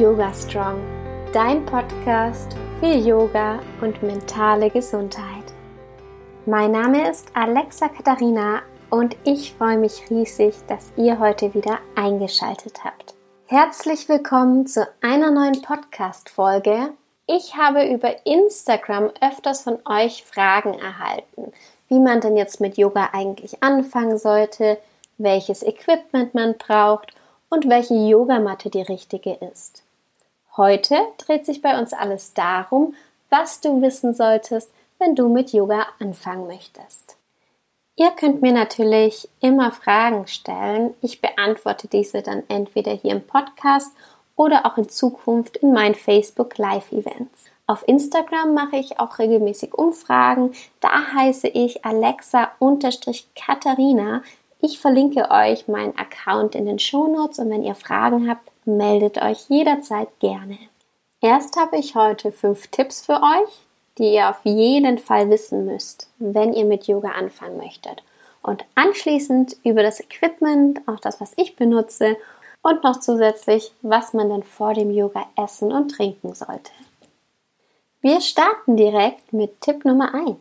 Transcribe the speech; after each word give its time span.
Yoga 0.00 0.32
Strong, 0.32 0.80
dein 1.30 1.66
Podcast 1.66 2.56
für 2.78 2.86
Yoga 2.86 3.60
und 3.82 4.02
mentale 4.02 4.70
Gesundheit. 4.70 5.44
Mein 6.46 6.72
Name 6.72 7.10
ist 7.10 7.28
Alexa 7.34 7.88
Katharina 7.88 8.62
und 8.88 9.14
ich 9.24 9.52
freue 9.52 9.76
mich 9.76 10.08
riesig, 10.08 10.54
dass 10.68 10.90
ihr 10.96 11.18
heute 11.18 11.52
wieder 11.52 11.80
eingeschaltet 11.96 12.82
habt. 12.82 13.12
Herzlich 13.44 14.08
willkommen 14.08 14.66
zu 14.66 14.88
einer 15.02 15.30
neuen 15.30 15.60
Podcast-Folge. 15.60 16.94
Ich 17.26 17.56
habe 17.56 17.86
über 17.86 18.24
Instagram 18.24 19.10
öfters 19.20 19.64
von 19.64 19.80
euch 19.84 20.24
Fragen 20.24 20.78
erhalten, 20.78 21.52
wie 21.88 22.00
man 22.00 22.22
denn 22.22 22.38
jetzt 22.38 22.58
mit 22.58 22.78
Yoga 22.78 23.10
eigentlich 23.12 23.62
anfangen 23.62 24.16
sollte, 24.16 24.78
welches 25.18 25.62
Equipment 25.62 26.32
man 26.32 26.56
braucht 26.56 27.12
und 27.50 27.68
welche 27.68 27.96
Yogamatte 27.96 28.70
die 28.70 28.80
richtige 28.80 29.34
ist. 29.34 29.82
Heute 30.56 30.96
dreht 31.18 31.46
sich 31.46 31.62
bei 31.62 31.78
uns 31.78 31.92
alles 31.92 32.34
darum, 32.34 32.94
was 33.28 33.60
du 33.60 33.80
wissen 33.82 34.14
solltest, 34.14 34.72
wenn 34.98 35.14
du 35.14 35.28
mit 35.28 35.52
Yoga 35.52 35.86
anfangen 35.98 36.46
möchtest. 36.46 37.16
Ihr 37.96 38.10
könnt 38.12 38.42
mir 38.42 38.52
natürlich 38.52 39.28
immer 39.40 39.72
Fragen 39.72 40.26
stellen. 40.26 40.94
Ich 41.02 41.20
beantworte 41.20 41.86
diese 41.86 42.22
dann 42.22 42.44
entweder 42.48 42.92
hier 42.92 43.12
im 43.12 43.26
Podcast 43.26 43.92
oder 44.36 44.64
auch 44.64 44.78
in 44.78 44.88
Zukunft 44.88 45.58
in 45.58 45.72
meinen 45.72 45.94
Facebook 45.94 46.56
Live 46.56 46.92
Events. 46.92 47.44
Auf 47.66 47.86
Instagram 47.86 48.54
mache 48.54 48.78
ich 48.78 48.98
auch 48.98 49.18
regelmäßig 49.18 49.74
Umfragen. 49.74 50.54
Da 50.80 51.12
heiße 51.14 51.48
ich 51.48 51.84
Alexa-Katharina. 51.84 54.22
Ich 54.60 54.80
verlinke 54.80 55.30
euch 55.30 55.68
meinen 55.68 55.94
Account 55.96 56.54
in 56.54 56.64
den 56.66 56.78
Shownotes 56.78 57.38
und 57.38 57.50
wenn 57.50 57.62
ihr 57.62 57.74
Fragen 57.74 58.28
habt, 58.28 58.49
meldet 58.64 59.20
euch 59.20 59.48
jederzeit 59.48 60.08
gerne. 60.20 60.58
Erst 61.20 61.56
habe 61.56 61.76
ich 61.76 61.94
heute 61.94 62.32
fünf 62.32 62.68
Tipps 62.68 63.04
für 63.04 63.20
euch, 63.22 63.50
die 63.98 64.14
ihr 64.14 64.30
auf 64.30 64.40
jeden 64.44 64.98
Fall 64.98 65.28
wissen 65.28 65.66
müsst, 65.66 66.08
wenn 66.18 66.52
ihr 66.52 66.64
mit 66.64 66.86
Yoga 66.86 67.10
anfangen 67.10 67.58
möchtet. 67.58 68.02
Und 68.42 68.64
anschließend 68.74 69.56
über 69.64 69.82
das 69.82 70.00
Equipment, 70.00 70.80
auch 70.86 71.00
das, 71.00 71.20
was 71.20 71.32
ich 71.36 71.56
benutze, 71.56 72.16
und 72.62 72.84
noch 72.84 73.00
zusätzlich, 73.00 73.72
was 73.82 74.12
man 74.12 74.28
denn 74.28 74.42
vor 74.42 74.74
dem 74.74 74.90
Yoga 74.90 75.26
essen 75.36 75.72
und 75.72 75.90
trinken 75.90 76.34
sollte. 76.34 76.70
Wir 78.02 78.20
starten 78.20 78.76
direkt 78.76 79.32
mit 79.32 79.60
Tipp 79.60 79.84
Nummer 79.84 80.14
1. 80.14 80.36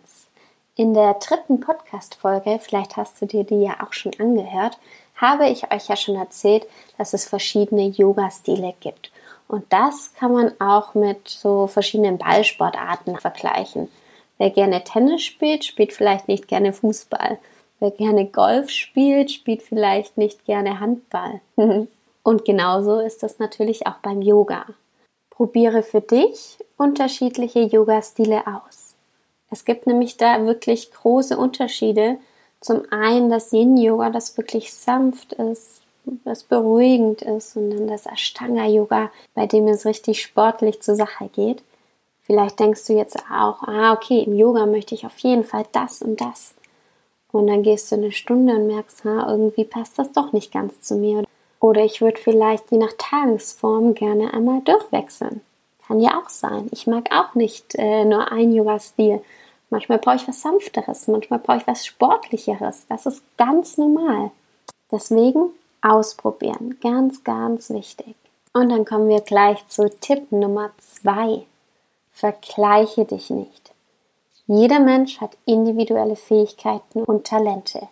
In 0.76 0.94
der 0.94 1.16
dritten 1.16 1.60
Podcast-Folge, 1.60 2.60
vielleicht 2.62 2.96
hast 2.96 3.22
du 3.22 3.26
dir 3.26 3.44
die 3.44 3.64
ja 3.64 3.78
auch 3.86 3.92
schon 3.92 4.14
angehört, 4.18 4.78
habe 5.20 5.50
ich 5.50 5.72
euch 5.72 5.88
ja 5.88 5.96
schon 5.96 6.16
erzählt, 6.16 6.66
dass 6.98 7.14
es 7.14 7.26
verschiedene 7.28 7.88
Yoga-Stile 7.88 8.74
gibt. 8.80 9.12
Und 9.48 9.66
das 9.70 10.14
kann 10.14 10.32
man 10.32 10.52
auch 10.60 10.94
mit 10.94 11.28
so 11.28 11.68
verschiedenen 11.68 12.18
Ballsportarten 12.18 13.18
vergleichen. 13.18 13.90
Wer 14.38 14.52
gerne 14.52 14.84
Tennis 14.84 15.24
spielt, 15.24 15.66
spielt 15.66 15.92
vielleicht 15.92 16.28
nicht 16.28 16.48
gerne 16.48 16.72
Fußball. 16.72 17.40
Wer 17.80 17.92
gerne 17.92 18.26
Golf 18.26 18.70
spielt, 18.70 19.32
spielt 19.32 19.62
vielleicht 19.62 20.18
nicht 20.18 20.46
gerne 20.46 20.80
Handball. 20.80 21.42
Und 22.24 22.46
genauso 22.46 23.00
ist 23.00 23.24
das 23.24 23.40
natürlich 23.40 23.88
auch 23.88 23.98
beim 24.02 24.22
Yoga. 24.22 24.66
Probiere 25.30 25.84
für 25.84 26.02
dich 26.02 26.58
unterschiedliche 26.78 27.62
Yoga-Stile 27.62 28.44
aus. 28.46 28.96
Es 29.50 29.66
gibt 29.66 29.88
nämlich 29.88 30.18
da 30.18 30.46
wirklich 30.46 30.92
große 30.92 31.38
Unterschiede. 31.38 32.18
Zum 32.62 32.82
einen 32.92 33.30
das 33.30 33.54
Yin-Yoga, 33.54 34.10
das 34.10 34.38
wirklich 34.38 34.74
sanft 34.74 35.34
ist, 35.34 35.82
das 36.26 36.44
beruhigend 36.44 37.22
ist 37.22 37.56
und 37.56 37.70
dann 37.70 37.88
das 37.88 38.06
Ashtanga-Yoga, 38.06 39.12
bei 39.34 39.46
dem 39.46 39.68
es 39.68 39.86
richtig 39.86 40.22
sportlich 40.22 40.82
zur 40.82 40.96
Sache 40.96 41.30
geht. 41.34 41.64
Vielleicht 42.24 42.60
denkst 42.60 42.86
du 42.86 42.94
jetzt 42.94 43.18
auch, 43.32 43.64
ah, 43.64 43.94
okay, 43.94 44.24
im 44.24 44.36
Yoga 44.36 44.66
möchte 44.66 44.94
ich 44.94 45.06
auf 45.06 45.18
jeden 45.20 45.44
Fall 45.44 45.66
das 45.72 46.02
und 46.02 46.22
das. 46.22 46.54
Und 47.32 47.48
dann 47.48 47.64
gehst 47.64 47.92
du 47.92 47.96
eine 47.96 48.12
Stunde 48.12 48.56
und 48.56 48.68
merkst, 48.68 49.04
ha, 49.04 49.30
irgendwie 49.30 49.64
passt 49.64 49.98
das 49.98 50.12
doch 50.12 50.32
nicht 50.34 50.52
ganz 50.52 50.82
zu 50.82 50.96
mir. 50.96 51.24
Oder 51.60 51.84
ich 51.84 52.02
würde 52.02 52.20
vielleicht 52.20 52.72
je 52.72 52.78
nach 52.78 52.94
Tagesform 52.98 53.94
gerne 53.94 54.34
einmal 54.34 54.62
durchwechseln. 54.62 55.42
Kann 55.88 56.00
ja 56.00 56.20
auch 56.20 56.30
sein. 56.30 56.70
Ich 56.72 56.88
mag 56.88 57.10
auch 57.12 57.36
nicht 57.36 57.76
äh, 57.76 58.06
nur 58.06 58.32
ein 58.32 58.54
Yoga-Stil. 58.54 59.22
Manchmal 59.70 60.00
brauche 60.00 60.16
ich 60.16 60.28
was 60.28 60.42
Sanfteres, 60.42 61.08
manchmal 61.08 61.40
brauche 61.40 61.58
ich 61.58 61.68
was 61.68 61.86
Sportlicheres. 61.86 62.86
Das 62.88 63.06
ist 63.06 63.24
ganz 63.38 63.78
normal. 63.78 64.32
Deswegen 64.92 65.52
ausprobieren. 65.82 66.78
Ganz, 66.82 67.24
ganz 67.24 67.70
wichtig. 67.70 68.16
Und 68.54 68.70
dann 68.70 68.86
kommen 68.86 69.10
wir 69.10 69.22
gleich 69.22 69.68
zu 69.68 69.90
Tipp 69.90 70.32
Nummer 70.32 70.72
zwei. 70.80 71.46
Vergleiche 72.12 73.06
dich 73.06 73.30
nicht. 73.30 73.72
Jeder 74.48 74.80
Mensch 74.80 75.22
hat 75.22 75.38
individuelle 75.46 76.16
Fähigkeiten 76.16 77.04
und 77.04 77.28
Talente. 77.28 77.88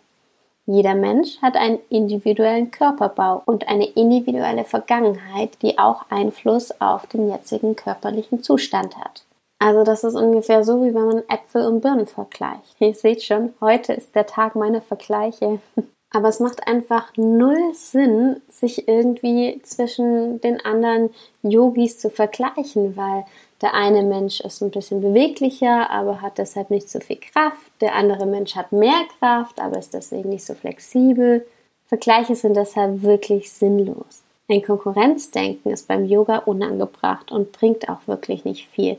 Jeder 0.65 0.95
Mensch 0.95 1.41
hat 1.41 1.55
einen 1.55 1.79
individuellen 1.89 2.71
Körperbau 2.71 3.41
und 3.45 3.69
eine 3.69 3.85
individuelle 3.85 4.65
Vergangenheit, 4.65 5.61
die 5.61 5.77
auch 5.77 6.05
Einfluss 6.09 6.81
auf 6.81 7.07
den 7.07 7.29
jetzigen 7.29 7.75
körperlichen 7.75 8.43
Zustand 8.43 8.97
hat. 8.97 9.23
Also 9.59 9.83
das 9.83 10.03
ist 10.03 10.15
ungefähr 10.15 10.63
so, 10.63 10.83
wie 10.83 10.93
wenn 10.93 11.07
man 11.07 11.23
Äpfel 11.29 11.65
und 11.65 11.81
Birnen 11.81 12.07
vergleicht. 12.07 12.75
Ihr 12.79 12.93
seht 12.93 13.23
schon, 13.23 13.53
heute 13.59 13.93
ist 13.93 14.15
der 14.15 14.25
Tag 14.25 14.55
meiner 14.55 14.81
Vergleiche. 14.81 15.59
Aber 16.11 16.29
es 16.29 16.39
macht 16.39 16.67
einfach 16.67 17.11
null 17.17 17.73
Sinn, 17.73 18.41
sich 18.47 18.87
irgendwie 18.87 19.59
zwischen 19.63 20.39
den 20.39 20.63
anderen 20.63 21.09
Yogis 21.43 21.99
zu 21.99 22.09
vergleichen, 22.09 22.95
weil 22.95 23.25
der 23.61 23.73
eine 23.73 24.03
Mensch 24.03 24.39
ist 24.39 24.61
ein 24.61 24.71
bisschen 24.71 25.01
beweglicher, 25.01 25.89
aber 25.89 26.21
hat 26.21 26.37
deshalb 26.37 26.69
nicht 26.69 26.89
so 26.89 27.01
viel 27.01 27.17
Kraft. 27.17 27.71
Der 27.81 27.95
andere 27.95 28.25
Mensch 28.25 28.55
hat 28.55 28.71
mehr 28.71 29.01
Kraft, 29.19 29.59
aber 29.59 29.79
ist 29.79 29.93
deswegen 29.93 30.29
nicht 30.29 30.45
so 30.45 30.53
flexibel. 30.53 31.45
Vergleiche 31.87 32.35
sind 32.35 32.55
deshalb 32.55 33.01
wirklich 33.01 33.51
sinnlos. 33.51 34.23
Ein 34.49 34.61
Konkurrenzdenken 34.61 35.71
ist 35.71 35.89
beim 35.89 36.05
Yoga 36.05 36.37
unangebracht 36.37 37.31
und 37.33 37.51
bringt 37.51 37.89
auch 37.89 38.07
wirklich 38.07 38.45
nicht 38.45 38.69
viel. 38.69 38.97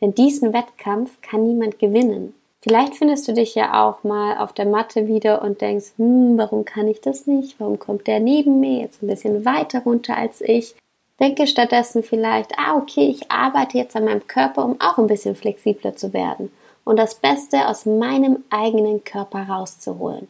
Denn 0.00 0.14
diesen 0.14 0.52
Wettkampf 0.52 1.20
kann 1.22 1.46
niemand 1.46 1.78
gewinnen. 1.78 2.34
Vielleicht 2.60 2.96
findest 2.96 3.28
du 3.28 3.32
dich 3.32 3.54
ja 3.54 3.86
auch 3.86 4.02
mal 4.02 4.38
auf 4.38 4.52
der 4.52 4.66
Matte 4.66 5.06
wieder 5.06 5.42
und 5.42 5.60
denkst, 5.60 5.92
hm, 5.98 6.36
warum 6.36 6.64
kann 6.64 6.88
ich 6.88 7.00
das 7.00 7.26
nicht? 7.26 7.60
Warum 7.60 7.78
kommt 7.78 8.06
der 8.06 8.18
neben 8.18 8.58
mir 8.58 8.80
jetzt 8.80 9.02
ein 9.02 9.06
bisschen 9.06 9.44
weiter 9.44 9.80
runter 9.84 10.16
als 10.16 10.40
ich? 10.40 10.74
Denke 11.20 11.46
stattdessen 11.46 12.02
vielleicht, 12.02 12.58
ah, 12.58 12.76
okay, 12.76 13.08
ich 13.08 13.30
arbeite 13.30 13.78
jetzt 13.78 13.94
an 13.94 14.04
meinem 14.04 14.26
Körper, 14.26 14.64
um 14.64 14.80
auch 14.80 14.98
ein 14.98 15.06
bisschen 15.06 15.36
flexibler 15.36 15.96
zu 15.96 16.12
werden 16.12 16.50
und 16.84 16.98
das 16.98 17.14
Beste 17.14 17.68
aus 17.68 17.86
meinem 17.86 18.44
eigenen 18.50 19.04
Körper 19.04 19.48
rauszuholen. 19.48 20.28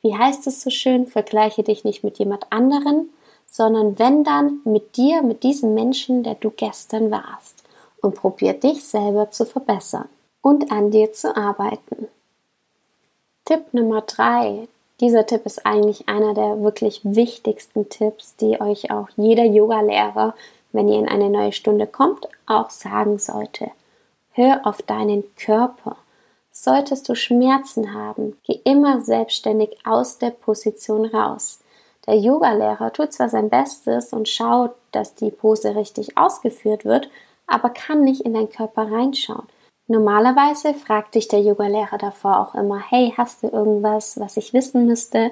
Wie 0.00 0.16
heißt 0.16 0.46
es 0.46 0.62
so 0.62 0.70
schön? 0.70 1.06
Vergleiche 1.06 1.62
dich 1.62 1.82
nicht 1.82 2.04
mit 2.04 2.18
jemand 2.18 2.46
anderen, 2.50 3.08
sondern 3.46 3.98
wenn 3.98 4.22
dann 4.22 4.60
mit 4.64 4.96
dir, 4.96 5.22
mit 5.22 5.42
diesem 5.42 5.74
Menschen, 5.74 6.22
der 6.22 6.36
du 6.36 6.50
gestern 6.50 7.10
warst 7.10 7.63
und 8.04 8.14
probier 8.14 8.52
dich 8.52 8.84
selber 8.84 9.30
zu 9.30 9.46
verbessern 9.46 10.08
und 10.42 10.70
an 10.70 10.90
dir 10.90 11.12
zu 11.12 11.34
arbeiten. 11.34 12.08
Tipp 13.46 13.72
Nummer 13.72 14.02
drei. 14.02 14.68
Dieser 15.00 15.26
Tipp 15.26 15.46
ist 15.46 15.64
eigentlich 15.64 16.08
einer 16.08 16.34
der 16.34 16.62
wirklich 16.62 17.00
wichtigsten 17.02 17.88
Tipps, 17.88 18.36
die 18.36 18.60
euch 18.60 18.90
auch 18.90 19.08
jeder 19.16 19.44
Yoga-Lehrer, 19.44 20.34
wenn 20.72 20.88
ihr 20.88 20.98
in 20.98 21.08
eine 21.08 21.30
neue 21.30 21.52
Stunde 21.52 21.86
kommt, 21.86 22.28
auch 22.46 22.70
sagen 22.70 23.18
sollte. 23.18 23.70
Hör 24.32 24.60
auf 24.64 24.82
deinen 24.82 25.24
Körper. 25.36 25.96
Solltest 26.52 27.08
du 27.08 27.14
Schmerzen 27.14 27.94
haben, 27.94 28.36
geh 28.44 28.60
immer 28.64 29.00
selbstständig 29.00 29.78
aus 29.84 30.18
der 30.18 30.30
Position 30.30 31.06
raus. 31.06 31.60
Der 32.06 32.16
Yogalehrer 32.16 32.92
tut 32.92 33.14
zwar 33.14 33.30
sein 33.30 33.48
Bestes 33.48 34.12
und 34.12 34.28
schaut, 34.28 34.72
dass 34.92 35.14
die 35.14 35.30
Pose 35.30 35.74
richtig 35.74 36.18
ausgeführt 36.18 36.84
wird, 36.84 37.08
aber 37.46 37.70
kann 37.70 38.02
nicht 38.02 38.22
in 38.22 38.34
deinen 38.34 38.50
Körper 38.50 38.90
reinschauen. 38.90 39.46
Normalerweise 39.86 40.72
fragt 40.72 41.14
dich 41.14 41.28
der 41.28 41.42
Yogalehrer 41.42 41.98
davor 41.98 42.40
auch 42.40 42.54
immer, 42.54 42.78
hey, 42.78 43.12
hast 43.16 43.42
du 43.42 43.48
irgendwas, 43.48 44.18
was 44.18 44.36
ich 44.36 44.54
wissen 44.54 44.86
müsste? 44.86 45.30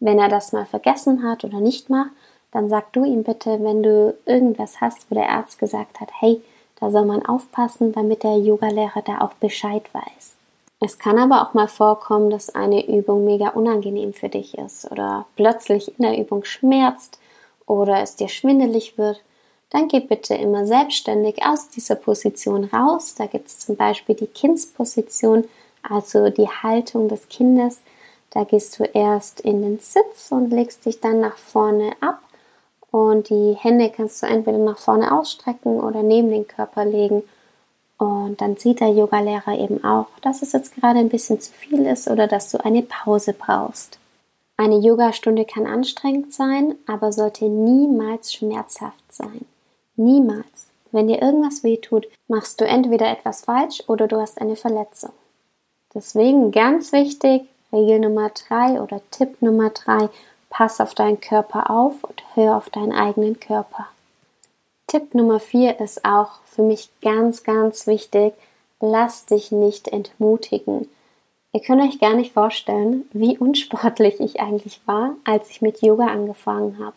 Wenn 0.00 0.18
er 0.18 0.28
das 0.28 0.52
mal 0.52 0.66
vergessen 0.66 1.22
hat 1.22 1.44
oder 1.44 1.60
nicht 1.60 1.88
macht, 1.88 2.10
dann 2.52 2.68
sag 2.68 2.92
du 2.92 3.04
ihm 3.04 3.22
bitte, 3.22 3.62
wenn 3.62 3.82
du 3.82 4.14
irgendwas 4.26 4.80
hast, 4.80 5.10
wo 5.10 5.14
der 5.14 5.30
Arzt 5.30 5.58
gesagt 5.58 6.00
hat, 6.00 6.10
hey, 6.18 6.42
da 6.78 6.90
soll 6.90 7.06
man 7.06 7.24
aufpassen, 7.24 7.92
damit 7.92 8.22
der 8.22 8.36
Yogalehrer 8.36 9.02
da 9.02 9.20
auch 9.22 9.32
Bescheid 9.34 9.82
weiß. 9.94 10.36
Es 10.80 10.98
kann 10.98 11.18
aber 11.18 11.42
auch 11.42 11.54
mal 11.54 11.68
vorkommen, 11.68 12.28
dass 12.28 12.54
eine 12.54 12.86
Übung 12.86 13.24
mega 13.24 13.48
unangenehm 13.48 14.12
für 14.12 14.28
dich 14.28 14.58
ist 14.58 14.90
oder 14.90 15.24
plötzlich 15.36 15.98
in 15.98 16.04
der 16.04 16.18
Übung 16.18 16.44
schmerzt 16.44 17.18
oder 17.66 18.02
es 18.02 18.16
dir 18.16 18.28
schwindelig 18.28 18.98
wird 18.98 19.22
dann 19.70 19.88
geh 19.88 20.00
bitte 20.00 20.34
immer 20.34 20.64
selbstständig 20.66 21.44
aus 21.44 21.68
dieser 21.68 21.96
Position 21.96 22.64
raus. 22.64 23.14
Da 23.16 23.26
gibt 23.26 23.48
es 23.48 23.58
zum 23.58 23.76
Beispiel 23.76 24.14
die 24.14 24.28
Kindsposition, 24.28 25.44
also 25.82 26.30
die 26.30 26.48
Haltung 26.48 27.08
des 27.08 27.28
Kindes. 27.28 27.80
Da 28.30 28.44
gehst 28.44 28.78
du 28.78 28.84
erst 28.84 29.40
in 29.40 29.62
den 29.62 29.78
Sitz 29.80 30.30
und 30.30 30.50
legst 30.50 30.86
dich 30.86 31.00
dann 31.00 31.20
nach 31.20 31.36
vorne 31.36 31.92
ab 32.00 32.20
Und 32.90 33.28
die 33.28 33.54
Hände 33.54 33.90
kannst 33.90 34.22
du 34.22 34.26
entweder 34.26 34.58
nach 34.58 34.78
vorne 34.78 35.12
ausstrecken 35.12 35.80
oder 35.80 36.02
neben 36.02 36.30
den 36.30 36.46
Körper 36.46 36.84
legen. 36.84 37.22
Und 37.98 38.40
dann 38.40 38.56
sieht 38.56 38.80
der 38.80 38.90
Yogalehrer 38.90 39.58
eben 39.58 39.82
auch, 39.84 40.06
dass 40.22 40.42
es 40.42 40.52
jetzt 40.52 40.74
gerade 40.74 40.98
ein 41.00 41.08
bisschen 41.08 41.40
zu 41.40 41.52
viel 41.52 41.86
ist 41.86 42.08
oder 42.08 42.26
dass 42.26 42.50
du 42.50 42.62
eine 42.64 42.82
Pause 42.82 43.32
brauchst. 43.32 43.98
Eine 44.58 44.78
Yogastunde 44.78 45.44
kann 45.44 45.66
anstrengend 45.66 46.32
sein, 46.32 46.76
aber 46.86 47.12
sollte 47.12 47.46
niemals 47.46 48.32
schmerzhaft 48.32 49.12
sein. 49.12 49.44
Niemals. 49.96 50.68
Wenn 50.92 51.08
dir 51.08 51.20
irgendwas 51.20 51.64
wehtut, 51.64 52.06
machst 52.28 52.60
du 52.60 52.64
entweder 52.64 53.10
etwas 53.10 53.44
falsch 53.44 53.82
oder 53.86 54.06
du 54.06 54.20
hast 54.20 54.40
eine 54.40 54.56
Verletzung. 54.56 55.12
Deswegen 55.94 56.52
ganz 56.52 56.92
wichtig, 56.92 57.42
Regel 57.72 58.00
Nummer 58.00 58.30
drei 58.30 58.80
oder 58.80 59.00
Tipp 59.10 59.40
Nummer 59.42 59.70
drei, 59.70 60.08
pass 60.50 60.80
auf 60.80 60.94
deinen 60.94 61.20
Körper 61.20 61.70
auf 61.70 62.04
und 62.04 62.22
hör 62.34 62.56
auf 62.56 62.70
deinen 62.70 62.92
eigenen 62.92 63.40
Körper. 63.40 63.88
Tipp 64.86 65.14
Nummer 65.14 65.40
vier 65.40 65.80
ist 65.80 66.04
auch 66.04 66.40
für 66.44 66.62
mich 66.62 66.90
ganz, 67.02 67.42
ganz 67.42 67.86
wichtig, 67.86 68.34
lass 68.80 69.26
dich 69.26 69.50
nicht 69.50 69.88
entmutigen. 69.88 70.88
Ihr 71.52 71.60
könnt 71.60 71.82
euch 71.82 71.98
gar 71.98 72.14
nicht 72.14 72.34
vorstellen, 72.34 73.08
wie 73.12 73.38
unsportlich 73.38 74.20
ich 74.20 74.40
eigentlich 74.40 74.80
war, 74.86 75.14
als 75.24 75.50
ich 75.50 75.62
mit 75.62 75.82
Yoga 75.82 76.06
angefangen 76.06 76.78
habe. 76.78 76.96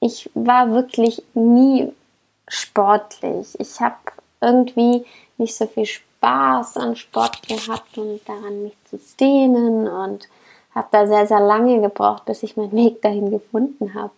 Ich 0.00 0.28
war 0.34 0.72
wirklich 0.72 1.22
nie 1.34 1.92
sportlich. 2.48 3.58
Ich 3.58 3.80
habe 3.80 3.96
irgendwie 4.40 5.04
nicht 5.38 5.54
so 5.54 5.66
viel 5.66 5.86
Spaß 5.86 6.76
an 6.76 6.96
Sport 6.96 7.46
gehabt 7.46 7.98
und 7.98 8.20
daran 8.26 8.64
mich 8.64 8.76
zu 8.88 8.98
dehnen 9.18 9.88
und 9.88 10.28
habe 10.74 10.88
da 10.90 11.06
sehr, 11.06 11.26
sehr 11.26 11.40
lange 11.40 11.80
gebraucht, 11.80 12.24
bis 12.26 12.42
ich 12.42 12.56
meinen 12.56 12.72
Weg 12.72 13.02
dahin 13.02 13.30
gefunden 13.30 13.94
habe. 13.94 14.12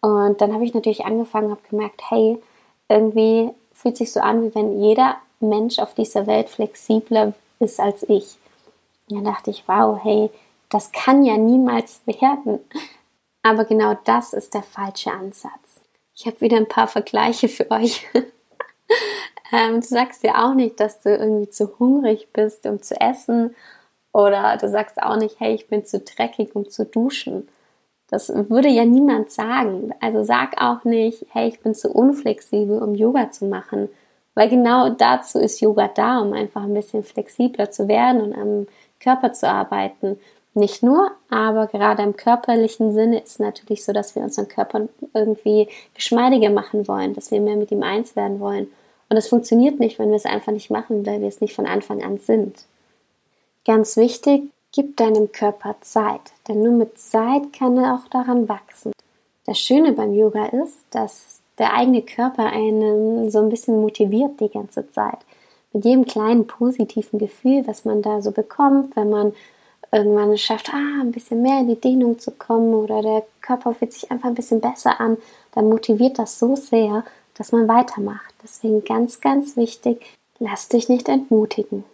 Und 0.00 0.40
dann 0.40 0.52
habe 0.52 0.64
ich 0.64 0.74
natürlich 0.74 1.04
angefangen, 1.04 1.50
habe 1.50 1.60
gemerkt, 1.70 2.02
hey, 2.10 2.42
irgendwie 2.88 3.50
fühlt 3.72 3.96
sich 3.96 4.12
so 4.12 4.20
an, 4.20 4.42
wie 4.42 4.54
wenn 4.54 4.82
jeder 4.82 5.16
Mensch 5.40 5.78
auf 5.78 5.94
dieser 5.94 6.26
Welt 6.26 6.50
flexibler 6.50 7.32
ist 7.58 7.80
als 7.80 8.02
ich. 8.04 8.36
Und 9.08 9.16
dann 9.16 9.24
dachte 9.24 9.50
ich, 9.50 9.64
wow, 9.66 9.98
hey, 10.02 10.30
das 10.68 10.92
kann 10.92 11.24
ja 11.24 11.36
niemals 11.36 12.00
werden. 12.06 12.60
Aber 13.42 13.64
genau 13.64 13.96
das 14.04 14.32
ist 14.32 14.54
der 14.54 14.62
falsche 14.62 15.12
Ansatz. 15.12 15.81
Ich 16.22 16.26
habe 16.26 16.40
wieder 16.40 16.56
ein 16.56 16.68
paar 16.68 16.86
Vergleiche 16.86 17.48
für 17.48 17.68
euch. 17.72 18.06
ähm, 19.52 19.80
du 19.80 19.86
sagst 19.86 20.22
ja 20.22 20.44
auch 20.46 20.54
nicht, 20.54 20.78
dass 20.78 21.00
du 21.00 21.12
irgendwie 21.12 21.50
zu 21.50 21.80
hungrig 21.80 22.28
bist, 22.32 22.64
um 22.64 22.80
zu 22.80 22.94
essen. 23.00 23.56
Oder 24.12 24.56
du 24.56 24.68
sagst 24.68 25.02
auch 25.02 25.16
nicht, 25.16 25.40
hey, 25.40 25.52
ich 25.52 25.66
bin 25.66 25.84
zu 25.84 25.98
dreckig, 25.98 26.54
um 26.54 26.70
zu 26.70 26.84
duschen. 26.84 27.48
Das 28.06 28.28
würde 28.28 28.68
ja 28.68 28.84
niemand 28.84 29.32
sagen. 29.32 29.92
Also 29.98 30.22
sag 30.22 30.62
auch 30.62 30.84
nicht, 30.84 31.26
hey, 31.32 31.48
ich 31.48 31.58
bin 31.58 31.74
zu 31.74 31.90
unflexibel, 31.90 32.80
um 32.80 32.94
Yoga 32.94 33.32
zu 33.32 33.46
machen. 33.46 33.88
Weil 34.36 34.48
genau 34.48 34.90
dazu 34.90 35.40
ist 35.40 35.60
Yoga 35.60 35.88
da, 35.88 36.20
um 36.20 36.34
einfach 36.34 36.62
ein 36.62 36.74
bisschen 36.74 37.02
flexibler 37.02 37.72
zu 37.72 37.88
werden 37.88 38.20
und 38.20 38.32
am 38.32 38.68
Körper 39.00 39.32
zu 39.32 39.48
arbeiten. 39.48 40.20
Nicht 40.54 40.82
nur, 40.82 41.12
aber 41.30 41.66
gerade 41.66 42.02
im 42.02 42.16
körperlichen 42.16 42.92
Sinne 42.92 43.20
ist 43.20 43.30
es 43.30 43.38
natürlich 43.38 43.84
so, 43.84 43.92
dass 43.92 44.14
wir 44.14 44.22
unseren 44.22 44.48
Körper 44.48 44.88
irgendwie 45.14 45.68
geschmeidiger 45.94 46.50
machen 46.50 46.86
wollen, 46.86 47.14
dass 47.14 47.30
wir 47.30 47.40
mehr 47.40 47.56
mit 47.56 47.70
ihm 47.70 47.82
eins 47.82 48.16
werden 48.16 48.38
wollen. 48.38 48.68
Und 49.08 49.16
das 49.16 49.28
funktioniert 49.28 49.80
nicht, 49.80 49.98
wenn 49.98 50.10
wir 50.10 50.16
es 50.16 50.26
einfach 50.26 50.52
nicht 50.52 50.70
machen, 50.70 51.06
weil 51.06 51.20
wir 51.20 51.28
es 51.28 51.40
nicht 51.40 51.54
von 51.54 51.66
Anfang 51.66 52.02
an 52.02 52.18
sind. 52.18 52.64
Ganz 53.64 53.96
wichtig, 53.96 54.42
gib 54.72 54.96
deinem 54.96 55.32
Körper 55.32 55.76
Zeit, 55.80 56.20
denn 56.48 56.62
nur 56.62 56.72
mit 56.72 56.98
Zeit 56.98 57.52
kann 57.52 57.78
er 57.78 57.94
auch 57.94 58.08
daran 58.08 58.48
wachsen. 58.48 58.92
Das 59.46 59.58
Schöne 59.58 59.92
beim 59.92 60.12
Yoga 60.14 60.46
ist, 60.46 60.78
dass 60.90 61.40
der 61.58 61.74
eigene 61.74 62.02
Körper 62.02 62.46
einen 62.46 63.30
so 63.30 63.38
ein 63.38 63.48
bisschen 63.48 63.80
motiviert 63.80 64.40
die 64.40 64.48
ganze 64.48 64.90
Zeit. 64.90 65.18
Mit 65.72 65.84
jedem 65.84 66.04
kleinen 66.04 66.46
positiven 66.46 67.18
Gefühl, 67.18 67.66
was 67.66 67.84
man 67.84 68.02
da 68.02 68.20
so 68.20 68.30
bekommt, 68.30 68.94
wenn 68.96 69.10
man 69.10 69.32
irgendwann 69.92 70.36
schafft, 70.38 70.72
ah, 70.72 71.00
ein 71.00 71.12
bisschen 71.12 71.42
mehr 71.42 71.60
in 71.60 71.68
die 71.68 71.80
Dehnung 71.80 72.18
zu 72.18 72.30
kommen 72.32 72.74
oder 72.74 73.02
der 73.02 73.24
Körper 73.42 73.74
fühlt 73.74 73.92
sich 73.92 74.10
einfach 74.10 74.28
ein 74.28 74.34
bisschen 74.34 74.60
besser 74.60 75.00
an, 75.00 75.18
dann 75.52 75.68
motiviert 75.68 76.18
das 76.18 76.38
so 76.38 76.56
sehr, 76.56 77.04
dass 77.34 77.52
man 77.52 77.68
weitermacht. 77.68 78.34
Deswegen 78.42 78.82
ganz, 78.84 79.20
ganz 79.20 79.56
wichtig, 79.56 80.04
lass 80.38 80.68
dich 80.68 80.88
nicht 80.88 81.08
entmutigen. 81.08 81.84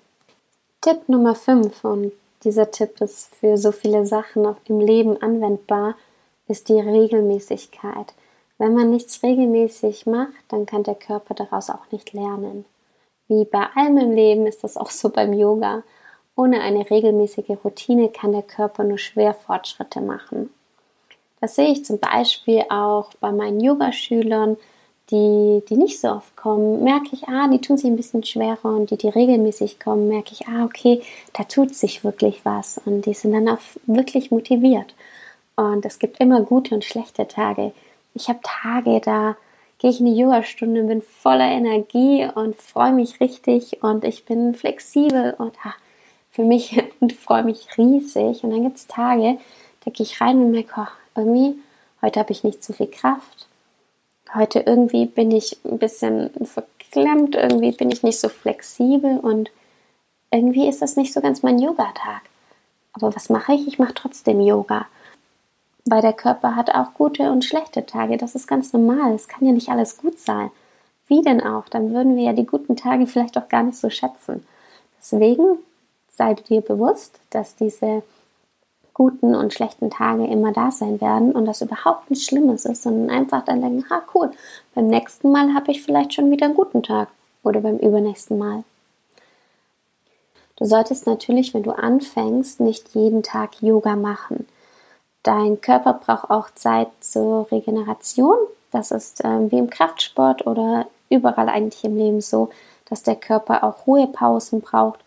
Tipp 0.80 1.08
Nummer 1.08 1.34
5 1.34 1.84
und 1.84 2.12
dieser 2.44 2.70
Tipp 2.70 3.00
ist 3.00 3.34
für 3.34 3.56
so 3.56 3.72
viele 3.72 4.06
Sachen 4.06 4.46
im 4.66 4.80
Leben 4.80 5.20
anwendbar, 5.20 5.96
ist 6.46 6.68
die 6.68 6.80
Regelmäßigkeit. 6.80 8.14
Wenn 8.58 8.74
man 8.74 8.90
nichts 8.90 9.22
regelmäßig 9.22 10.06
macht, 10.06 10.32
dann 10.48 10.66
kann 10.66 10.84
der 10.84 10.94
Körper 10.94 11.34
daraus 11.34 11.68
auch 11.70 11.90
nicht 11.90 12.12
lernen. 12.12 12.64
Wie 13.28 13.44
bei 13.44 13.66
allem 13.74 13.98
im 13.98 14.12
Leben 14.12 14.46
ist 14.46 14.64
das 14.64 14.76
auch 14.76 14.90
so 14.90 15.10
beim 15.10 15.32
Yoga. 15.32 15.82
Ohne 16.38 16.60
eine 16.60 16.88
regelmäßige 16.88 17.58
Routine 17.64 18.10
kann 18.10 18.30
der 18.30 18.42
Körper 18.42 18.84
nur 18.84 18.98
schwer 18.98 19.34
Fortschritte 19.34 20.00
machen. 20.00 20.50
Das 21.40 21.56
sehe 21.56 21.72
ich 21.72 21.84
zum 21.84 21.98
Beispiel 21.98 22.62
auch 22.70 23.10
bei 23.18 23.32
meinen 23.32 23.58
Yogaschülern, 23.58 24.56
die, 25.10 25.64
die 25.68 25.76
nicht 25.76 26.00
so 26.00 26.10
oft 26.10 26.36
kommen, 26.36 26.84
merke 26.84 27.08
ich, 27.10 27.26
ah, 27.26 27.48
die 27.48 27.60
tun 27.60 27.76
sich 27.76 27.90
ein 27.90 27.96
bisschen 27.96 28.22
schwerer 28.22 28.76
und 28.76 28.92
die, 28.92 28.96
die 28.96 29.08
regelmäßig 29.08 29.80
kommen, 29.80 30.06
merke 30.06 30.30
ich, 30.30 30.46
ah, 30.46 30.64
okay, 30.64 31.02
da 31.32 31.42
tut 31.42 31.74
sich 31.74 32.04
wirklich 32.04 32.44
was 32.44 32.80
und 32.84 33.06
die 33.06 33.14
sind 33.14 33.32
dann 33.32 33.48
auch 33.48 33.58
wirklich 33.86 34.30
motiviert. 34.30 34.94
Und 35.56 35.84
es 35.84 35.98
gibt 35.98 36.20
immer 36.20 36.42
gute 36.42 36.72
und 36.72 36.84
schlechte 36.84 37.26
Tage. 37.26 37.72
Ich 38.14 38.28
habe 38.28 38.38
Tage, 38.44 39.00
da 39.00 39.36
gehe 39.78 39.90
ich 39.90 39.98
in 39.98 40.06
die 40.06 40.16
Yogastunde, 40.16 40.84
bin 40.84 41.02
voller 41.02 41.50
Energie 41.50 42.28
und 42.32 42.54
freue 42.54 42.92
mich 42.92 43.18
richtig 43.18 43.82
und 43.82 44.04
ich 44.04 44.24
bin 44.24 44.54
flexibel 44.54 45.34
und 45.36 45.54
ah, 45.64 45.74
für 46.38 46.44
mich 46.44 46.80
und 47.00 47.12
freue 47.12 47.42
mich 47.42 47.66
riesig. 47.76 48.44
Und 48.44 48.50
dann 48.50 48.62
gibt 48.62 48.76
es 48.76 48.86
Tage, 48.86 49.38
da 49.84 49.90
gehe 49.90 50.06
ich 50.06 50.20
rein 50.20 50.38
und 50.38 50.52
merke, 50.52 50.72
oh, 50.76 51.18
irgendwie, 51.20 51.58
heute 52.00 52.20
habe 52.20 52.30
ich 52.30 52.44
nicht 52.44 52.62
so 52.62 52.72
viel 52.72 52.86
Kraft. 52.86 53.48
Heute 54.32 54.60
irgendwie 54.60 55.06
bin 55.06 55.32
ich 55.32 55.58
ein 55.64 55.78
bisschen 55.78 56.30
verklemmt, 56.44 57.34
irgendwie 57.34 57.72
bin 57.72 57.90
ich 57.90 58.04
nicht 58.04 58.20
so 58.20 58.28
flexibel 58.28 59.18
und 59.18 59.50
irgendwie 60.30 60.68
ist 60.68 60.80
das 60.80 60.96
nicht 60.96 61.12
so 61.12 61.20
ganz 61.20 61.42
mein 61.42 61.58
Yoga-Tag. 61.58 62.20
Aber 62.92 63.16
was 63.16 63.30
mache 63.30 63.54
ich? 63.54 63.66
Ich 63.66 63.78
mache 63.78 63.94
trotzdem 63.94 64.40
Yoga. 64.40 64.86
Weil 65.86 66.02
der 66.02 66.12
Körper 66.12 66.54
hat 66.54 66.70
auch 66.74 66.94
gute 66.94 67.32
und 67.32 67.44
schlechte 67.44 67.86
Tage. 67.86 68.16
Das 68.18 68.34
ist 68.34 68.46
ganz 68.46 68.72
normal. 68.72 69.14
Es 69.14 69.26
kann 69.26 69.46
ja 69.46 69.52
nicht 69.52 69.70
alles 69.70 69.96
gut 69.96 70.18
sein. 70.18 70.50
Wie 71.06 71.22
denn 71.22 71.40
auch? 71.40 71.68
Dann 71.70 71.94
würden 71.94 72.16
wir 72.16 72.24
ja 72.24 72.32
die 72.34 72.46
guten 72.46 72.76
Tage 72.76 73.06
vielleicht 73.06 73.38
auch 73.38 73.48
gar 73.48 73.62
nicht 73.62 73.78
so 73.78 73.88
schätzen. 73.88 74.46
Deswegen 74.98 75.58
sei 76.18 76.34
dir 76.34 76.60
bewusst, 76.60 77.20
dass 77.30 77.56
diese 77.56 78.02
guten 78.92 79.36
und 79.36 79.54
schlechten 79.54 79.90
Tage 79.90 80.26
immer 80.26 80.52
da 80.52 80.72
sein 80.72 81.00
werden 81.00 81.30
und 81.30 81.46
das 81.46 81.62
überhaupt 81.62 82.10
nichts 82.10 82.26
Schlimmes 82.26 82.64
ist, 82.64 82.82
sondern 82.82 83.16
einfach 83.16 83.44
dann 83.44 83.60
denken, 83.60 83.88
ha 83.88 84.02
cool, 84.12 84.32
beim 84.74 84.88
nächsten 84.88 85.30
Mal 85.30 85.54
habe 85.54 85.70
ich 85.70 85.82
vielleicht 85.82 86.12
schon 86.12 86.30
wieder 86.32 86.46
einen 86.46 86.56
guten 86.56 86.82
Tag 86.82 87.08
oder 87.44 87.60
beim 87.60 87.78
übernächsten 87.78 88.36
Mal. 88.36 88.64
Du 90.56 90.64
solltest 90.64 91.06
natürlich, 91.06 91.54
wenn 91.54 91.62
du 91.62 91.70
anfängst, 91.70 92.58
nicht 92.58 92.88
jeden 92.96 93.22
Tag 93.22 93.62
Yoga 93.62 93.94
machen. 93.94 94.48
Dein 95.22 95.60
Körper 95.60 95.92
braucht 95.92 96.30
auch 96.30 96.50
Zeit 96.56 96.88
zur 96.98 97.46
Regeneration. 97.52 98.36
Das 98.72 98.90
ist 98.90 99.24
äh, 99.24 99.52
wie 99.52 99.58
im 99.58 99.70
Kraftsport 99.70 100.48
oder 100.48 100.88
überall 101.10 101.48
eigentlich 101.48 101.84
im 101.84 101.96
Leben 101.96 102.20
so, 102.20 102.50
dass 102.86 103.04
der 103.04 103.14
Körper 103.14 103.62
auch 103.62 103.86
Ruhepausen 103.86 104.60
braucht 104.60 104.98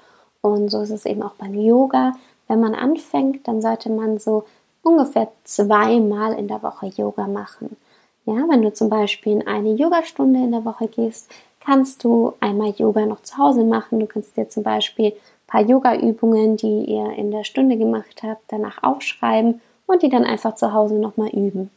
und 0.41 0.69
so 0.69 0.81
ist 0.81 0.89
es 0.89 1.05
eben 1.05 1.24
auch 1.24 1.36
beim 1.36 1.53
Yoga. 1.53 2.13
Wenn 2.48 2.60
man 2.60 2.75
anfängt, 2.75 3.48
dann 3.48 3.62
sollte 3.62 3.89
man 3.89 4.19
so 4.19 4.43
ungefähr 4.83 5.31
zweimal 5.43 6.33
in 6.33 6.48
der 6.48 6.63
Woche 6.63 6.88
Yoga 6.88 7.27
machen. 7.27 7.77
Ja, 8.25 8.45
wenn 8.50 8.62
du 8.62 8.74
zum 8.74 8.89
Beispiel 8.89 9.33
in 9.33 9.48
eine 9.48 9.74
Yogastunde 9.74 10.39
in 10.39 10.51
der 10.51 10.65
Woche 10.65 10.88
gehst, 10.88 11.31
kannst 11.60 12.03
du 12.03 12.33
einmal 12.39 12.71
Yoga 12.71 13.05
noch 13.05 13.21
zu 13.21 13.38
Hause 13.38 13.63
machen. 13.63 14.00
Du 14.00 14.07
kannst 14.07 14.38
dir 14.38 14.50
zum 14.50 14.63
Beispiel 14.63 15.07
ein 15.07 15.48
paar 15.48 15.62
Yoga-Übungen, 15.62 16.57
die 16.57 16.86
ihr 16.86 17.12
in 17.13 17.31
der 17.31 17.43
Stunde 17.43 17.77
gemacht 17.77 18.21
habt, 18.24 18.41
danach 18.48 18.83
aufschreiben 18.83 19.62
und 19.86 20.01
die 20.01 20.10
dann 20.10 20.25
einfach 20.25 20.55
zu 20.55 20.74
Hause 20.74 20.95
nochmal 20.95 21.29
üben. 21.29 21.69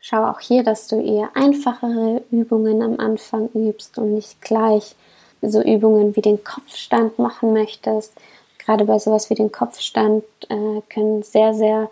Schau 0.00 0.24
auch 0.24 0.40
hier, 0.40 0.62
dass 0.62 0.86
du 0.86 1.00
eher 1.00 1.30
einfachere 1.34 2.22
Übungen 2.30 2.82
am 2.82 3.00
Anfang 3.00 3.48
übst 3.54 3.98
und 3.98 4.14
nicht 4.14 4.40
gleich 4.40 4.94
so 5.42 5.62
Übungen 5.62 6.16
wie 6.16 6.22
den 6.22 6.42
Kopfstand 6.42 7.18
machen 7.18 7.52
möchtest. 7.52 8.12
Gerade 8.58 8.84
bei 8.84 8.98
sowas 8.98 9.30
wie 9.30 9.34
den 9.34 9.52
Kopfstand 9.52 10.24
äh, 10.48 10.80
können 10.88 11.22
sehr, 11.22 11.54
sehr 11.54 11.90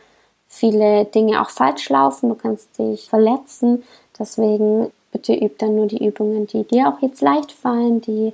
viele 0.49 1.05
Dinge 1.05 1.41
auch 1.41 1.51
falsch 1.51 1.89
laufen. 1.89 2.29
Du 2.29 2.35
kannst 2.35 2.79
dich 2.79 3.09
verletzen. 3.09 3.85
Deswegen 4.19 4.93
bitte 5.13 5.35
üb 5.35 5.59
dann 5.59 5.77
nur 5.77 5.87
die 5.87 6.05
Übungen, 6.05 6.47
die 6.47 6.65
dir 6.65 6.89
auch 6.89 7.01
jetzt 7.01 7.23
leicht 7.23 7.53
fallen, 7.53 8.01
die 8.01 8.33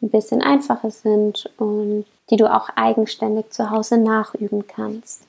ein 0.00 0.10
bisschen 0.10 0.42
einfacher 0.42 0.90
sind 0.90 1.50
und 1.58 2.06
die 2.30 2.36
du 2.36 2.52
auch 2.52 2.68
eigenständig 2.74 3.50
zu 3.50 3.70
Hause 3.70 3.98
nachüben 3.98 4.66
kannst. 4.66 5.22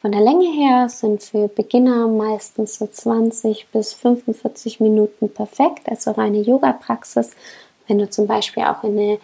Von 0.00 0.10
der 0.10 0.20
Länge 0.20 0.50
her 0.50 0.88
sind 0.88 1.22
für 1.22 1.46
Beginner 1.46 2.08
meistens 2.08 2.78
so 2.78 2.88
20 2.88 3.68
bis 3.68 3.92
45 3.92 4.80
Minuten 4.80 5.28
perfekt, 5.28 5.88
also 5.88 6.10
reine 6.10 6.40
Yoga-Praxis. 6.40 7.30
Wenn 7.88 7.98
du 7.98 8.08
zum 8.08 8.26
Beispiel 8.26 8.64
auch 8.64 8.84
in 8.84 8.98
eine 8.98 9.18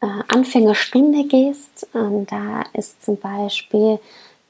äh, 0.00 0.22
Anfängerstunde 0.28 1.24
gehst, 1.24 1.88
ähm, 1.94 2.26
da 2.26 2.64
ist 2.72 3.04
zum 3.04 3.16
Beispiel 3.18 3.98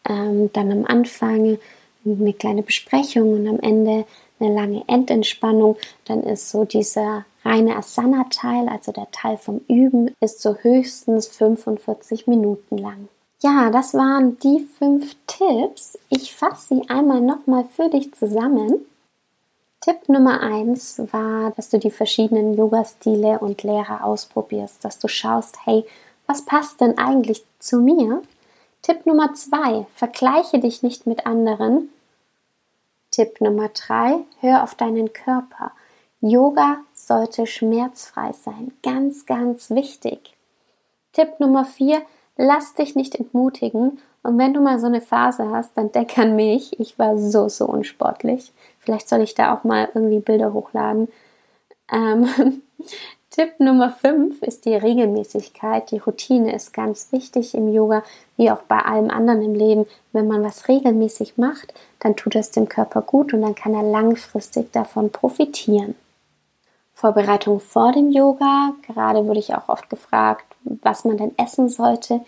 ähm, 0.09 0.50
dann 0.53 0.73
am 0.73 0.85
Anfang 0.87 1.59
eine 2.05 2.33
kleine 2.33 2.62
Besprechung 2.62 3.33
und 3.33 3.49
am 3.49 3.61
Ende 3.61 4.05
eine 4.38 4.55
lange 4.55 4.85
Endentspannung, 4.87 5.76
dann 6.05 6.23
ist 6.23 6.50
so 6.50 6.65
dieser 6.65 7.25
reine 7.45 7.76
Asana-Teil, 7.76 8.69
also 8.69 8.93
der 8.93 9.11
Teil 9.11 9.38
vom 9.38 9.61
Üben, 9.69 10.15
ist 10.21 10.43
so 10.43 10.57
höchstens 10.57 11.29
45 11.29 12.26
Minuten 12.26 12.79
lang. 12.79 13.09
Ja, 13.43 13.71
das 13.71 13.95
waren 13.95 14.38
die 14.38 14.67
fünf 14.79 15.15
Tipps. 15.26 15.99
Ich 16.09 16.35
fasse 16.35 16.75
sie 16.75 16.88
einmal 16.88 17.21
nochmal 17.21 17.65
für 17.65 17.88
dich 17.88 18.12
zusammen. 18.15 18.87
Tipp 19.87 20.09
Nummer 20.09 20.40
eins 20.40 21.00
war, 21.12 21.52
dass 21.52 21.69
du 21.69 21.78
die 21.78 21.93
verschiedenen 21.93 22.55
Yoga-Stile 22.55 23.38
und 23.38 23.62
Lehrer 23.62 24.02
ausprobierst, 24.02 24.85
dass 24.85 24.99
du 24.99 25.07
schaust, 25.07 25.64
hey, 25.64 25.87
was 26.26 26.45
passt 26.45 26.81
denn 26.81 26.99
eigentlich 26.99 27.45
zu 27.61 27.81
mir? 27.81 28.21
Tipp 28.83 29.07
Nummer 29.07 29.35
zwei, 29.35 29.87
vergleiche 29.95 30.59
dich 30.59 30.83
nicht 30.83 31.07
mit 31.07 31.25
anderen. 31.25 31.90
Tipp 33.12 33.40
Nummer 33.40 33.69
drei, 33.69 34.25
hör 34.40 34.64
auf 34.64 34.75
deinen 34.75 35.12
Körper. 35.12 35.71
Yoga 36.21 36.78
sollte 36.93 37.47
schmerzfrei 37.47 38.33
sein. 38.33 38.73
Ganz, 38.83 39.25
ganz 39.25 39.71
wichtig. 39.71 40.35
Tipp 41.12 41.38
Nummer 41.38 41.64
vier, 41.64 42.02
lass 42.37 42.75
dich 42.75 42.97
nicht 42.97 43.14
entmutigen. 43.14 44.00
Und 44.26 44.38
wenn 44.38 44.54
du 44.54 44.61
mal 44.61 44.80
so 44.80 44.87
eine 44.87 45.00
Phase 45.00 45.50
hast, 45.50 45.76
dann 45.76 45.92
denk 45.92 46.18
an 46.18 46.35
mich. 46.35 46.78
Ich 46.80 46.99
war 46.99 47.16
so, 47.16 47.49
so 47.49 47.66
unsportlich. 47.66 48.52
Vielleicht 48.80 49.09
soll 49.09 49.21
ich 49.21 49.35
da 49.35 49.54
auch 49.54 49.64
mal 49.64 49.88
irgendwie 49.95 50.18
Bilder 50.18 50.52
hochladen. 50.52 51.09
Ähm, 51.92 52.28
Tipp 53.30 53.61
Nummer 53.61 53.90
5 53.90 54.42
ist 54.42 54.64
die 54.64 54.75
Regelmäßigkeit. 54.75 55.90
Die 55.90 55.99
Routine 55.99 56.54
ist 56.54 56.73
ganz 56.73 57.12
wichtig 57.12 57.54
im 57.54 57.73
Yoga, 57.73 58.02
wie 58.37 58.50
auch 58.50 58.62
bei 58.62 58.78
allem 58.78 59.11
anderen 59.11 59.42
im 59.42 59.54
Leben. 59.54 59.87
Wenn 60.12 60.26
man 60.26 60.42
was 60.42 60.68
regelmäßig 60.68 61.37
macht, 61.37 61.75
dann 62.00 62.16
tut 62.16 62.35
es 62.35 62.50
dem 62.50 62.68
Körper 62.68 63.02
gut 63.02 63.35
und 63.35 63.42
dann 63.42 63.54
kann 63.54 63.75
er 63.75 63.83
langfristig 63.83 64.73
davon 64.73 65.11
profitieren. 65.11 65.95
Vorbereitung 66.95 67.61
vor 67.61 67.92
dem 67.92 68.11
Yoga. 68.11 68.73
Gerade 68.87 69.26
wurde 69.26 69.40
ich 69.40 69.54
auch 69.54 69.68
oft 69.68 69.90
gefragt, 69.90 70.47
was 70.64 71.04
man 71.04 71.18
denn 71.18 71.37
essen 71.37 71.68
sollte. 71.68 72.23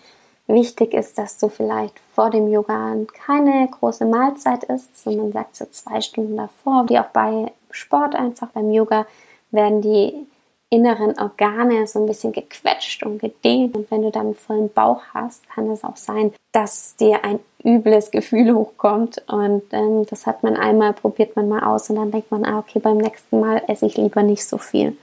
Wichtig 0.49 0.95
ist, 0.95 1.19
dass 1.19 1.37
du 1.37 1.47
vielleicht 1.47 1.99
vor 2.15 2.31
dem 2.31 2.47
Yoga 2.47 2.95
keine 3.13 3.67
große 3.67 4.03
Mahlzeit 4.03 4.63
isst, 4.63 4.97
sondern 4.97 5.31
sagt 5.31 5.55
so 5.55 5.65
zwei 5.69 6.01
Stunden 6.01 6.37
davor, 6.37 6.89
wie 6.89 6.97
auch 6.97 7.09
bei 7.13 7.51
Sport 7.69 8.15
einfach. 8.15 8.47
Beim 8.47 8.71
Yoga 8.71 9.05
werden 9.51 9.83
die 9.83 10.25
inneren 10.71 11.19
Organe 11.19 11.85
so 11.85 11.99
ein 11.99 12.07
bisschen 12.07 12.31
gequetscht 12.31 13.03
und 13.03 13.19
gedehnt. 13.19 13.75
Und 13.75 13.91
wenn 13.91 14.01
du 14.01 14.09
dann 14.09 14.33
vollen 14.33 14.73
Bauch 14.73 15.03
hast, 15.13 15.47
kann 15.51 15.69
es 15.69 15.83
auch 15.83 15.97
sein, 15.97 16.33
dass 16.51 16.95
dir 16.95 17.23
ein 17.23 17.39
übles 17.63 18.09
Gefühl 18.09 18.55
hochkommt. 18.55 19.21
Und 19.27 19.61
ähm, 19.71 20.07
das 20.09 20.25
hat 20.25 20.41
man 20.41 20.55
einmal, 20.55 20.93
probiert 20.93 21.35
man 21.35 21.47
mal 21.47 21.63
aus 21.63 21.91
und 21.91 21.97
dann 21.97 22.09
denkt 22.09 22.31
man, 22.31 22.43
ah, 22.43 22.57
okay, 22.57 22.79
beim 22.79 22.97
nächsten 22.97 23.39
Mal 23.39 23.61
esse 23.67 23.85
ich 23.85 23.97
lieber 23.97 24.23
nicht 24.23 24.43
so 24.43 24.57
viel. 24.57 24.97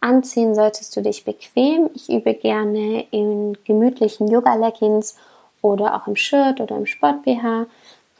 Anziehen 0.00 0.54
solltest 0.54 0.96
du 0.96 1.02
dich 1.02 1.24
bequem. 1.24 1.90
Ich 1.94 2.08
übe 2.08 2.34
gerne 2.34 3.06
in 3.10 3.56
gemütlichen 3.64 4.28
Yoga-Leggings 4.28 5.16
oder 5.60 5.96
auch 5.96 6.06
im 6.06 6.16
Shirt 6.16 6.60
oder 6.60 6.76
im 6.76 6.86
Sport-BH. 6.86 7.66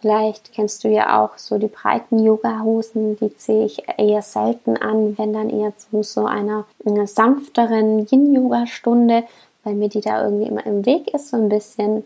Vielleicht 0.01 0.53
kennst 0.53 0.85
du 0.85 0.89
ja 0.89 1.21
auch 1.21 1.39
so 1.39 1.59
die 1.59 1.67
breiten 1.67 2.25
Yoga-Hosen, 2.25 3.17
die 3.17 3.37
ziehe 3.37 3.65
ich 3.65 3.83
eher 3.97 4.23
selten 4.23 4.77
an, 4.77 5.19
wenn 5.19 5.33
dann 5.33 5.51
eher 5.51 5.77
zu 5.77 6.03
so 6.03 6.27
einer, 6.27 6.67
einer 6.87 7.07
sanfteren 7.07 8.07
Yin-Yoga-Stunde, 8.09 9.25
weil 9.65 9.75
mir 9.75 9.89
die 9.89 10.01
da 10.01 10.25
irgendwie 10.25 10.47
immer 10.47 10.65
im 10.67 10.87
Weg 10.87 11.13
ist, 11.15 11.31
so 11.31 11.37
ein 11.37 11.49
bisschen. 11.49 12.05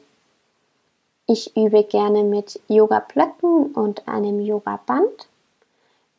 Ich 1.27 1.57
übe 1.57 1.85
gerne 1.85 2.25
mit 2.25 2.61
Yoga-Blöcken 2.69 3.73
und 3.75 4.09
einem 4.09 4.41
Yoga-Band. 4.41 5.29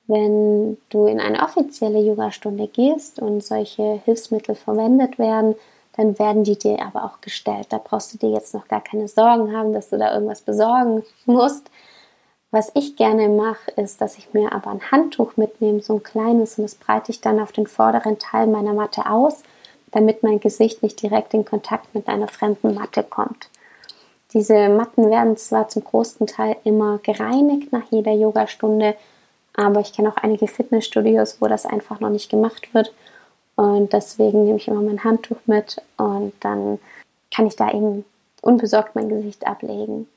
Wenn 0.08 0.78
du 0.90 1.06
in 1.06 1.20
eine 1.20 1.42
offizielle 1.42 2.00
Yogastunde 2.00 2.68
gehst 2.68 3.20
und 3.20 3.44
solche 3.44 4.02
Hilfsmittel 4.04 4.56
verwendet 4.56 5.18
werden, 5.18 5.56
dann 5.96 6.18
werden 6.20 6.44
die 6.44 6.58
dir 6.58 6.82
aber 6.82 7.06
auch 7.06 7.22
gestellt. 7.22 7.68
Da 7.70 7.80
brauchst 7.82 8.14
du 8.14 8.18
dir 8.18 8.32
jetzt 8.32 8.54
noch 8.54 8.68
gar 8.68 8.82
keine 8.82 9.08
Sorgen 9.08 9.56
haben, 9.56 9.74
dass 9.74 9.90
du 9.90 9.98
da 9.98 10.14
irgendwas 10.14 10.42
besorgen 10.42 11.04
musst. 11.26 11.70
Was 12.52 12.72
ich 12.76 12.96
gerne 12.96 13.30
mache, 13.30 13.72
ist, 13.78 14.02
dass 14.02 14.18
ich 14.18 14.34
mir 14.34 14.52
aber 14.52 14.70
ein 14.70 14.92
Handtuch 14.92 15.38
mitnehme, 15.38 15.82
so 15.82 15.96
ein 15.96 16.04
kleines, 16.04 16.58
und 16.58 16.66
das 16.66 16.76
breite 16.76 17.12
ich 17.12 17.20
dann 17.20 17.40
auf 17.40 17.52
den 17.52 17.66
vorderen 17.66 18.20
Teil 18.20 18.46
meiner 18.46 18.74
Matte 18.74 19.10
aus, 19.10 19.42
damit 19.92 20.22
mein 20.22 20.40
Gesicht 20.40 20.84
nicht 20.84 21.02
direkt 21.02 21.34
in 21.34 21.46
Kontakt 21.46 21.96
mit 21.96 22.08
einer 22.08 22.28
fremden 22.28 22.76
Matte 22.76 23.04
kommt. 23.04 23.50
Diese 24.34 24.70
Matten 24.70 25.10
werden 25.10 25.38
zwar 25.38 25.68
zum 25.68 25.84
großen 25.84 26.28
Teil 26.28 26.56
immer 26.64 27.00
gereinigt 27.00 27.72
nach 27.72 27.84
jeder 27.92 28.14
Yogastunde, 28.14 28.96
aber 29.56 29.80
ich 29.80 29.94
kenne 29.94 30.10
auch 30.10 30.18
einige 30.18 30.48
Fitnessstudios, 30.48 31.38
wo 31.40 31.48
das 31.48 31.66
einfach 31.66 32.00
noch 32.00 32.10
nicht 32.10 32.30
gemacht 32.30 32.74
wird. 32.74 32.94
Und 33.56 33.94
deswegen 33.94 34.46
nehme 34.46 34.58
ich 34.58 34.68
immer 34.68 34.82
mein 34.82 35.04
Handtuch 35.04 35.38
mit 35.46 35.82
und 35.98 36.34
dann 36.40 36.80
kann 37.34 37.46
ich 37.46 37.56
da 37.56 37.72
eben 37.72 38.04
unbesorgt 38.42 38.96
mein 38.96 39.10
Gesicht 39.10 39.46
ablegen. 39.46 40.08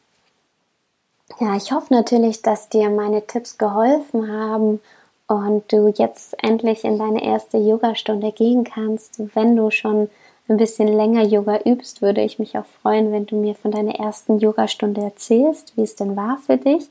Ja, 1.41 1.57
ich 1.57 1.73
hoffe 1.73 1.93
natürlich, 1.93 2.43
dass 2.43 2.69
dir 2.69 2.89
meine 2.89 3.27
Tipps 3.27 3.59
geholfen 3.59 4.31
haben 4.31 4.81
und 5.27 5.71
du 5.73 5.89
jetzt 5.89 6.43
endlich 6.43 6.85
in 6.85 6.99
deine 6.99 7.25
erste 7.25 7.59
Yogastunde 7.59 8.33
gehen 8.33 8.65
kannst. 8.65 9.21
Wenn 9.35 9.57
du 9.57 9.71
schon 9.71 10.09
ein 10.49 10.57
bisschen 10.57 10.89
länger 10.89 11.25
Yoga 11.25 11.59
übst, 11.65 12.01
würde 12.01 12.23
ich 12.23 12.39
mich 12.39 12.57
auch 12.57 12.65
freuen, 12.81 13.11
wenn 13.11 13.27
du 13.27 13.37
mir 13.37 13.55
von 13.55 13.73
deiner 13.73 13.97
ersten 13.97 14.39
Yogastunde 14.39 15.01
erzählst, 15.01 15.77
wie 15.77 15.83
es 15.83 15.97
denn 15.97 16.17
war 16.17 16.39
für 16.39 16.57
dich. 16.57 16.89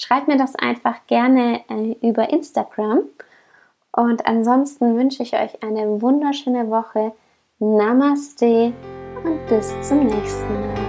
Schreib 0.00 0.28
mir 0.28 0.36
das 0.36 0.54
einfach 0.54 0.94
gerne 1.08 1.60
äh, 1.68 1.96
über 2.08 2.30
Instagram. 2.30 3.00
Und 3.90 4.26
ansonsten 4.26 4.96
wünsche 4.96 5.24
ich 5.24 5.34
euch 5.34 5.60
eine 5.60 6.00
wunderschöne 6.00 6.70
Woche. 6.70 7.12
Namaste 7.58 8.72
und 9.24 9.46
bis 9.48 9.74
zum 9.82 10.06
nächsten 10.06 10.54
Mal. 10.54 10.87